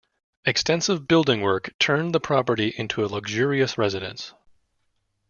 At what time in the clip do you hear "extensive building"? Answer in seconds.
0.45-1.41